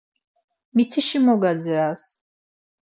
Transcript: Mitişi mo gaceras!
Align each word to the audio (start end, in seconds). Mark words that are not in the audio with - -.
Mitişi 0.75 1.19
mo 1.25 1.35
gaceras! 1.41 2.03